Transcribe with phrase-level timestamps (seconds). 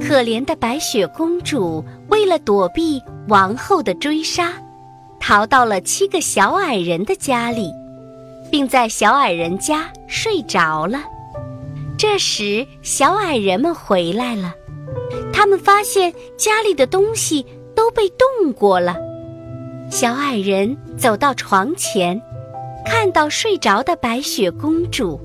[0.00, 4.52] 可怜的白雪公主为了躲避王后的追杀，
[5.18, 7.72] 逃到了七个小矮人的家里，
[8.50, 11.00] 并在小矮人家睡着了。
[11.96, 14.52] 这时，小矮人们回来了，
[15.32, 18.96] 他们发现家里的东西都被动过了。
[19.88, 22.20] 小矮人走到床前，
[22.84, 25.20] 看到睡着的白雪公主，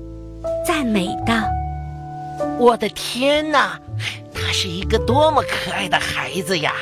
[0.64, 1.34] 赞美道
[2.58, 3.78] ：“我的天哪！”
[4.48, 6.74] 他是一个多么可爱的孩子呀！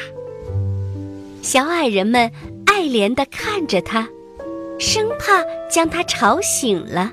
[1.42, 2.31] 小矮人们
[2.64, 4.08] 爱怜地看着他，
[4.78, 7.12] 生怕将他吵醒了。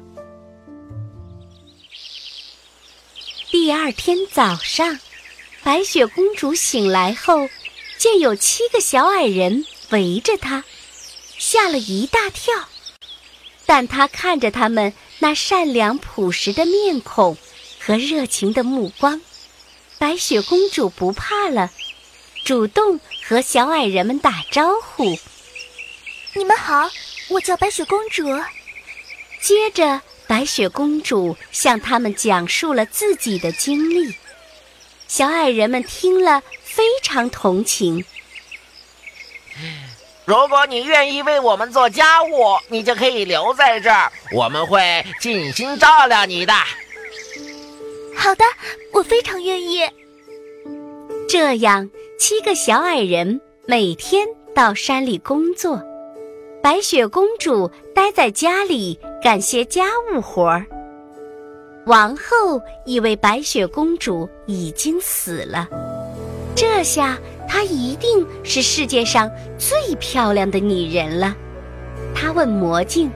[3.49, 4.99] 第二天早上，
[5.63, 7.49] 白雪公主醒来后，
[7.97, 10.63] 见有七个小矮人围着她，
[11.35, 12.53] 吓了一大跳。
[13.65, 17.35] 但她看着他们那善良朴实的面孔
[17.79, 19.19] 和热情的目光。
[20.03, 21.71] 白雪公主不怕了，
[22.43, 25.17] 主动和小矮人们打招呼
[26.35, 26.89] ：“你们好，
[27.29, 28.25] 我叫白雪公主。”
[29.41, 34.13] 接着，白雪公主向他们讲述了自己的经历。
[35.07, 38.03] 小矮人们听了非常同情。
[40.25, 46.53] 如果你愿意为我们做家务，你就可以留在这儿，我们会尽心照料你的。
[48.15, 48.43] 好的，
[48.91, 49.79] 我非常愿意。
[51.27, 51.89] 这样，
[52.19, 55.81] 七个小矮人每天到山里工作，
[56.61, 60.65] 白雪公主待在家里干些家务活儿。
[61.85, 65.67] 王后以为白雪公主已经死了，
[66.55, 67.17] 这下
[67.47, 71.35] 她一定是世界上最漂亮的女人了。
[72.15, 73.11] 她问魔镜。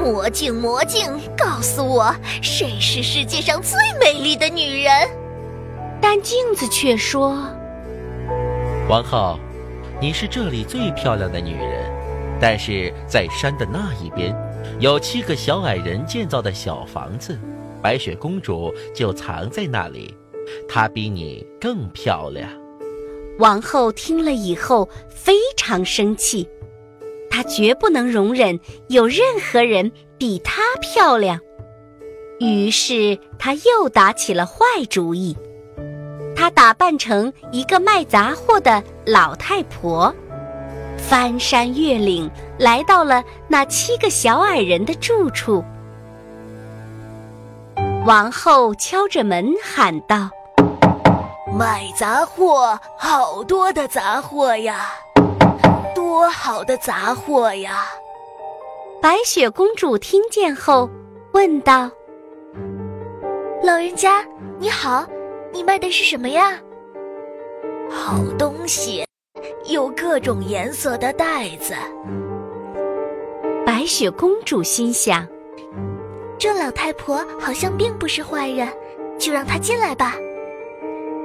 [0.00, 1.06] 魔镜，魔镜，
[1.36, 4.90] 告诉我，谁是世界上最美丽的女人？
[6.00, 7.36] 但镜子却说
[8.88, 9.38] ：“王后，
[10.00, 11.92] 你是这里最漂亮的女人，
[12.40, 14.34] 但是在山的那一边，
[14.78, 17.38] 有七个小矮人建造的小房子，
[17.82, 20.16] 白雪公主就藏在那里，
[20.66, 22.48] 她比你更漂亮。”
[23.38, 26.48] 王后听了以后非常生气。
[27.30, 28.58] 她绝不能容忍
[28.88, 31.40] 有任何人比她漂亮，
[32.40, 35.34] 于是她又打起了坏主意。
[36.36, 40.14] 她打扮成一个卖杂货的老太婆，
[40.98, 45.64] 翻山越岭来到了那七个小矮人的住处。
[48.06, 50.30] 王后敲着门喊道
[51.58, 54.94] ：“卖杂货，好多的杂货呀！”
[56.10, 57.84] 多好的杂货呀！
[59.00, 60.90] 白雪公主听见后
[61.32, 61.88] 问道
[63.62, 64.26] ：“老人家
[64.58, 65.06] 你好，
[65.52, 66.58] 你卖的是什么呀？”
[67.88, 69.06] 好东西，
[69.66, 71.74] 有各种颜色的袋子。
[73.64, 75.24] 白雪公主心想
[76.40, 78.68] ：“这老太婆好像并不是坏人，
[79.16, 80.16] 就让她进来吧。”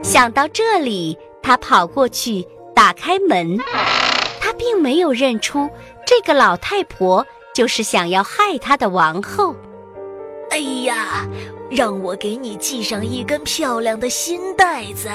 [0.04, 3.58] 想到这里，她跑过去打开门。
[4.56, 5.70] 她并没有认出
[6.06, 9.54] 这个老太婆就是想要害她的王后。
[10.50, 11.28] 哎呀，
[11.70, 15.10] 让我给你系上一根漂亮的新带子。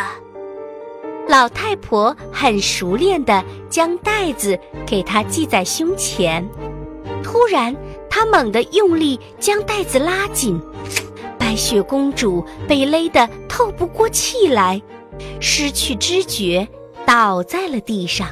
[1.27, 6.47] 老太婆很熟练地将带子给她系在胸前。
[7.23, 7.75] 突然，
[8.11, 10.61] 她猛地用力将带子拉紧，
[11.39, 14.82] 白雪公主被勒得透不过气来，
[15.41, 16.69] 失去知觉，
[17.06, 18.29] 倒在了地上。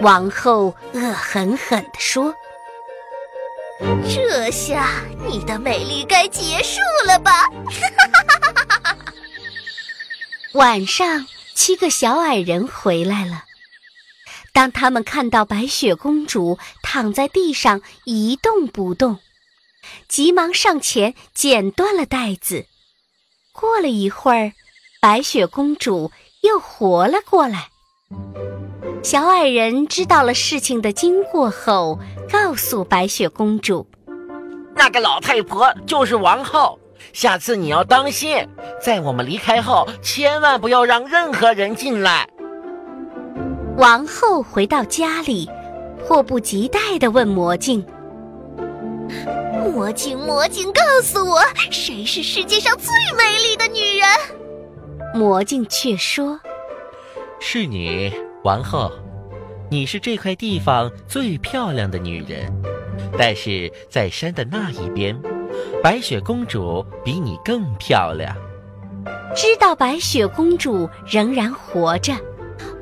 [0.00, 2.34] 王后恶狠狠地说
[4.04, 7.32] ：“这下你的美丽该结束了吧？”
[10.52, 13.44] 晚上，七个小矮人回来了。
[14.52, 19.18] 当他们看到白雪公主躺在地上一动不动，
[20.08, 22.66] 急忙上前剪断了带子。
[23.52, 24.52] 过了一会儿，
[25.00, 27.70] 白雪公主又活了过来。
[29.06, 31.96] 小矮人知道了事情的经过后，
[32.28, 33.86] 告诉白雪公主
[34.74, 36.76] ：“那个老太婆就是王后，
[37.12, 38.36] 下次你要当心，
[38.82, 42.28] 在我们离开后，千万不要让任何人进来。
[43.76, 45.48] 王后回到家里，
[46.04, 47.86] 迫不及待地问魔镜
[49.72, 54.08] ：“魔镜，魔镜，告诉我，谁是世界上最美丽的女人？”
[55.14, 56.40] 魔镜却说
[57.38, 58.12] ：“是你，
[58.46, 58.92] 王后，
[59.68, 62.46] 你是这块地方最漂亮的女人。
[63.18, 65.20] 但是在山的那一边。”
[65.82, 68.36] 白雪公主比你更漂亮。
[69.34, 72.14] 知道白雪公主仍然活着，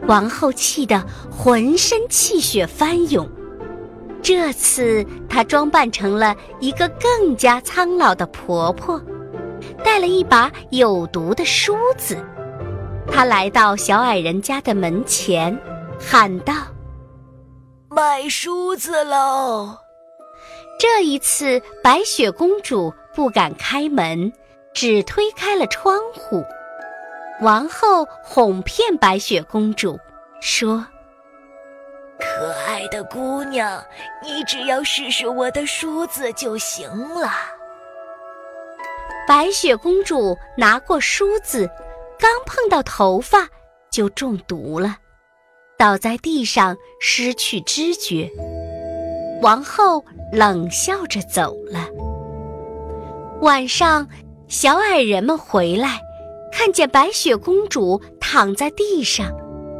[0.06, 3.26] 王后气得浑身气血翻涌。
[4.20, 9.00] 这次她装扮成了一个更加苍老的婆婆，
[9.82, 12.18] 带了一把有毒的梳子。
[13.10, 15.56] 她来到小矮人家的门前，
[16.00, 16.54] 喊道
[17.88, 19.78] ：“卖梳子喽！”
[20.78, 24.32] 这一次，白雪公主不敢开门，
[24.74, 26.44] 只推开了窗户。
[27.40, 29.98] 王后哄骗白雪公主
[30.40, 30.84] 说
[32.18, 33.82] ：“可爱的姑娘，
[34.22, 37.30] 你只要试试我的梳子就行了。”
[39.26, 41.70] 白雪公主拿过梳子，
[42.18, 43.48] 刚碰到头发
[43.90, 44.96] 就中毒了，
[45.78, 48.30] 倒在地上失去知觉。
[49.42, 50.04] 王后。
[50.32, 51.86] 冷笑着走了。
[53.40, 54.08] 晚上，
[54.48, 56.00] 小矮人们回来，
[56.50, 59.32] 看见白雪公主躺在地上，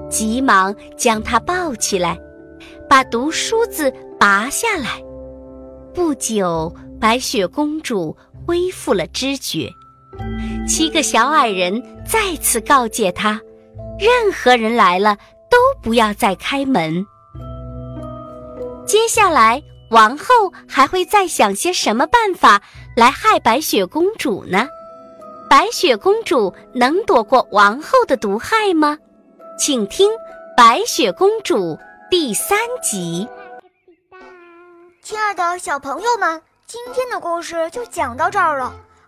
[0.08, 2.16] 急忙将她抱起来，
[2.88, 5.02] 把毒梳子拔下来。
[5.92, 8.16] 不久，白雪公主
[8.46, 9.68] 恢复了知觉。
[10.68, 13.40] 七个小矮人再次告诫他：
[13.98, 15.16] 任何人来了，
[15.50, 17.06] 都不要再开门。
[18.86, 19.62] 接下来。
[19.90, 22.60] 王后还会再想些什么办法
[22.96, 24.66] 来害白雪公主呢？
[25.48, 28.98] 白雪公主能躲过王后的毒害吗？
[29.56, 30.10] 请听
[30.56, 31.74] 《白雪公主》
[32.10, 33.28] 第三集。
[35.00, 38.74] 亲爱的小朋友们，今天的故事就讲到这儿了。